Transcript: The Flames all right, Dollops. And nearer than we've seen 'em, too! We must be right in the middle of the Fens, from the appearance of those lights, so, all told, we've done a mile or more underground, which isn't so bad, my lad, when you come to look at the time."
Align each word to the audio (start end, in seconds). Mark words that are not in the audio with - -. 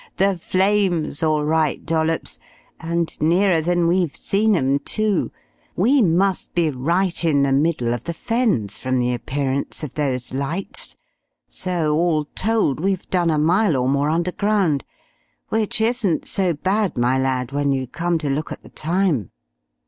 The 0.17 0.35
Flames 0.35 1.21
all 1.21 1.45
right, 1.45 1.85
Dollops. 1.85 2.39
And 2.79 3.13
nearer 3.21 3.61
than 3.61 3.85
we've 3.85 4.15
seen 4.15 4.55
'em, 4.55 4.79
too! 4.79 5.31
We 5.75 6.01
must 6.01 6.55
be 6.55 6.71
right 6.71 7.23
in 7.23 7.43
the 7.43 7.51
middle 7.51 7.93
of 7.93 8.05
the 8.05 8.13
Fens, 8.15 8.79
from 8.79 8.97
the 8.97 9.13
appearance 9.13 9.83
of 9.83 9.93
those 9.93 10.33
lights, 10.33 10.95
so, 11.47 11.93
all 11.93 12.25
told, 12.33 12.79
we've 12.79 13.07
done 13.11 13.29
a 13.29 13.37
mile 13.37 13.77
or 13.77 13.87
more 13.87 14.09
underground, 14.09 14.83
which 15.49 15.79
isn't 15.79 16.27
so 16.27 16.55
bad, 16.55 16.97
my 16.97 17.19
lad, 17.19 17.51
when 17.51 17.71
you 17.71 17.85
come 17.85 18.17
to 18.17 18.29
look 18.31 18.51
at 18.51 18.63
the 18.63 18.69
time." 18.69 19.29